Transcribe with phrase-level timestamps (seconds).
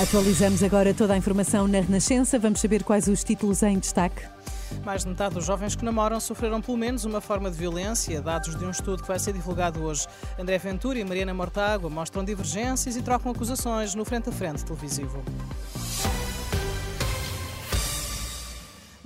[0.00, 2.38] Atualizamos agora toda a informação na Renascença.
[2.38, 4.22] Vamos saber quais os títulos em destaque.
[4.84, 8.22] Mais de metade dos jovens que namoram sofreram pelo menos uma forma de violência.
[8.22, 10.06] Dados de um estudo que vai ser divulgado hoje.
[10.38, 15.20] André Ventura e Mariana Mortágua mostram divergências e trocam acusações no frente a frente televisivo.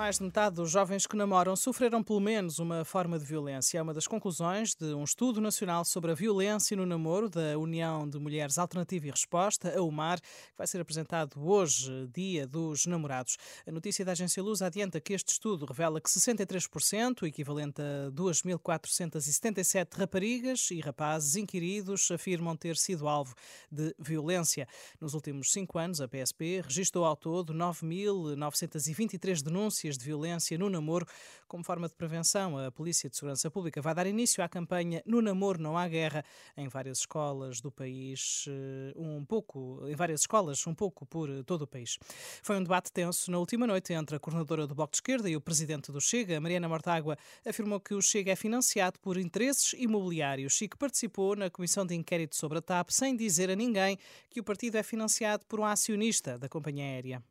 [0.00, 3.76] Mais de metade dos jovens que namoram sofreram pelo menos uma forma de violência.
[3.76, 8.08] É uma das conclusões de um estudo nacional sobre a violência no namoro da União
[8.08, 13.36] de Mulheres Alternativa e Resposta, a UMAR, que vai ser apresentado hoje, Dia dos Namorados.
[13.66, 18.10] A notícia da agência Luz adianta que este estudo revela que 63%, o equivalente a
[18.10, 23.34] 2.477 raparigas e rapazes inquiridos, afirmam ter sido alvo
[23.70, 24.66] de violência.
[24.98, 31.06] Nos últimos cinco anos, a PSP registrou ao todo 9.923 denúncias de violência no namoro.
[31.46, 35.20] Como forma de prevenção, a Polícia de Segurança Pública vai dar início à campanha No
[35.20, 36.24] Namoro Não Há Guerra
[36.56, 41.62] em várias escolas do país, eh, um pouco, em várias escolas, um pouco por todo
[41.62, 41.98] o país.
[42.42, 45.34] Foi um debate tenso na última noite entre a coordenadora do Bloco de Esquerda e
[45.34, 50.60] o presidente do Chega, Mariana Mortágua, afirmou que o Chega é financiado por interesses imobiliários
[50.60, 54.40] e que participou na comissão de inquérito sobre a TAP sem dizer a ninguém que
[54.40, 57.22] o partido é financiado por um acionista da companhia aérea.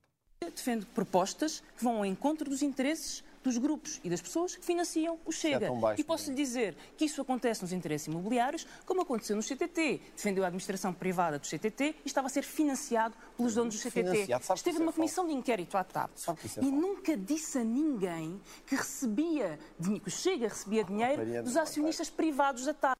[0.59, 5.17] Defende propostas que vão ao encontro dos interesses dos grupos e das pessoas que financiam
[5.25, 5.67] o Chega.
[5.67, 9.41] É baixo, e posso lhe dizer que isso acontece nos interesses imobiliários, como aconteceu no
[9.41, 10.01] CTT.
[10.15, 14.27] Defendeu a administração privada do CTT e estava a ser financiado pelos donos do CTT.
[14.53, 19.57] Esteve numa comissão de inquérito à TAP é e nunca disse a ninguém que recebia
[19.79, 22.97] dinheiro, que o Chega recebia dinheiro dos acionistas privados da TAP.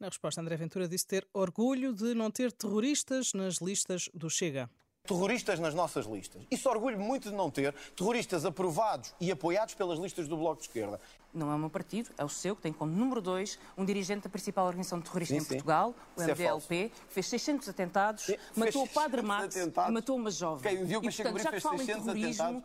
[0.00, 4.68] Na resposta, André Ventura disse ter orgulho de não ter terroristas nas listas do Chega
[5.10, 6.42] terroristas nas nossas listas.
[6.50, 10.68] Isso orgulho muito de não ter terroristas aprovados e apoiados pelas listas do Bloco de
[10.68, 11.00] Esquerda.
[11.34, 14.22] Não é o meu partido, é o seu, que tem como número 2 um dirigente
[14.22, 18.24] da principal organização terrorista sim, em Portugal, o Isso MDLP, é que fez 600 atentados,
[18.24, 20.72] sim, matou o padre Max e matou uma jovem.
[20.72, 22.62] Okay, o Diogo Pacheco Amorim fez 600 atentados.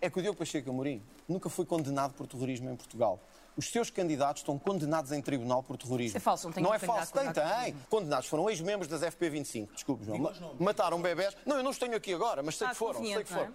[0.00, 3.20] É que o Diogo Pacheco Amorim nunca foi condenado por terrorismo em Portugal
[3.58, 6.16] os seus candidatos estão condenados em tribunal por terrorismo.
[6.16, 7.74] É falso, não tem Não é falso, tem, tem.
[7.90, 9.68] Condenados foram ex-membros das FP25.
[9.74, 10.32] Desculpe, João.
[10.60, 11.36] Mataram bebés.
[11.44, 13.52] Não, eu não os tenho aqui agora, mas sei que foram, sei que foram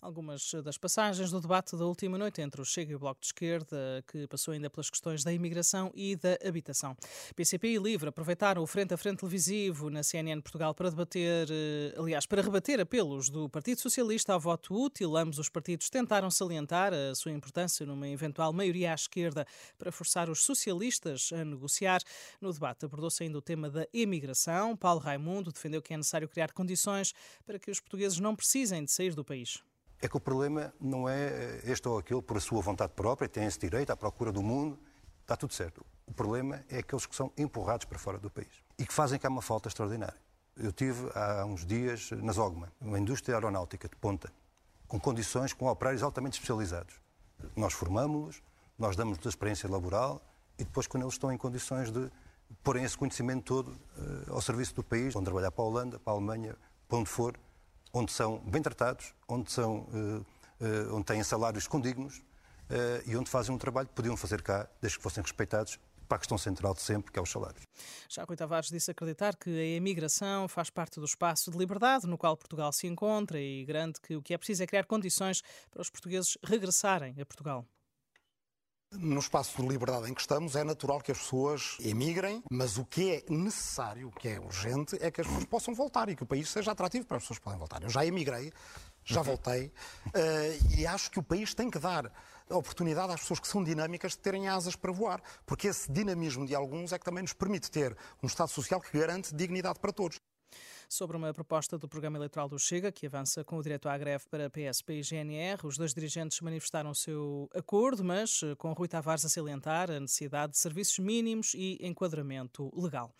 [0.00, 3.26] algumas das passagens do debate da última noite entre o Chega e o Bloco de
[3.26, 6.96] Esquerda, que passou ainda pelas questões da imigração e da habitação.
[7.36, 11.94] PCP e Livre aproveitaram o frente a frente televisivo na CNN Portugal para debater, eh,
[11.98, 15.16] aliás, para rebater apelos do Partido Socialista ao voto útil.
[15.16, 19.46] Ambos os partidos tentaram salientar a sua importância numa eventual maioria à esquerda
[19.78, 22.00] para forçar os socialistas a negociar.
[22.40, 24.76] No debate abordou-se ainda o tema da imigração.
[24.76, 27.12] Paulo Raimundo defendeu que é necessário criar condições
[27.44, 29.62] para que os portugueses não precisem de sair do país.
[30.00, 33.44] É que o problema não é eh, este ou aquele por sua vontade própria, tem
[33.44, 34.78] esse direito à procura do mundo,
[35.20, 35.84] está tudo certo.
[36.06, 39.28] O problema é aqueles que são empurrados para fora do país e que fazem cá
[39.28, 40.18] uma falta extraordinária.
[40.56, 44.32] Eu tive há uns dias na Zogma, uma indústria aeronáutica de ponta,
[44.88, 47.00] com condições, com operários altamente especializados.
[47.54, 48.42] Nós formamos-los,
[48.78, 50.20] nós damos-lhes experiência laboral
[50.58, 52.10] e depois, quando eles estão em condições de
[52.62, 56.12] porem esse conhecimento todo uh, ao serviço do país, vão trabalhar para a Holanda, para
[56.12, 56.56] a Alemanha,
[56.88, 57.38] para onde for,
[57.92, 60.26] onde são bem tratados, onde, são, uh,
[60.60, 64.68] uh, onde têm salários condignos uh, e onde fazem um trabalho que podiam fazer cá,
[64.80, 65.78] desde que fossem respeitados
[66.08, 67.62] para a questão central de sempre, que é os salários.
[68.08, 72.18] Já Rui Tavares disse acreditar que a imigração faz parte do espaço de liberdade no
[72.18, 75.40] qual Portugal se encontra e garante que o que é preciso é criar condições
[75.70, 77.64] para os portugueses regressarem a Portugal.
[78.92, 82.84] No espaço de liberdade em que estamos, é natural que as pessoas emigrem, mas o
[82.84, 86.24] que é necessário, o que é urgente, é que as pessoas possam voltar e que
[86.24, 87.80] o país seja atrativo para as pessoas que podem voltar.
[87.84, 88.52] Eu já emigrei,
[89.04, 92.12] já voltei, uh, e acho que o país tem que dar
[92.50, 96.44] a oportunidade às pessoas que são dinâmicas de terem asas para voar, porque esse dinamismo
[96.44, 99.92] de alguns é que também nos permite ter um Estado social que garante dignidade para
[99.92, 100.20] todos.
[100.90, 104.24] Sobre uma proposta do programa eleitoral do Chega, que avança com o direito à greve
[104.28, 105.64] para PSP e GNR.
[105.64, 110.00] Os dois dirigentes manifestaram o seu acordo, mas eh, com Rui Tavares a salientar a
[110.00, 113.14] necessidade de serviços mínimos e enquadramento legal.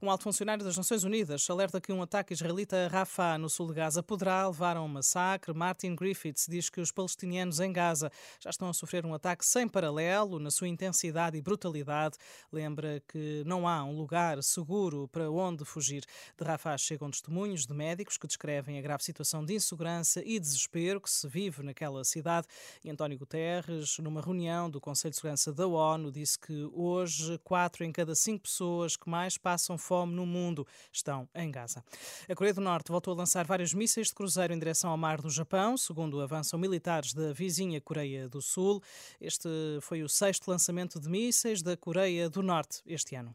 [0.00, 3.66] Um alto funcionário das Nações Unidas alerta que um ataque israelita a Rafah, no sul
[3.66, 5.52] de Gaza, poderá levar a um massacre.
[5.52, 8.08] Martin Griffiths diz que os palestinianos em Gaza
[8.38, 12.16] já estão a sofrer um ataque sem paralelo na sua intensidade e brutalidade.
[12.52, 16.04] Lembra que não há um lugar seguro para onde fugir.
[16.38, 21.00] De Rafah chegam testemunhos de médicos que descrevem a grave situação de insegurança e desespero
[21.00, 22.46] que se vive naquela cidade.
[22.84, 27.84] E António Guterres, numa reunião do Conselho de Segurança da ONU, disse que hoje quatro
[27.84, 31.82] em cada cinco pessoas que mais passam fome no mundo estão em Gaza.
[32.28, 35.20] A Coreia do Norte voltou a lançar vários mísseis de cruzeiro em direção ao mar
[35.20, 38.82] do Japão, segundo avançam militares da vizinha Coreia do Sul.
[39.20, 39.48] Este
[39.80, 43.34] foi o sexto lançamento de mísseis da Coreia do Norte este ano.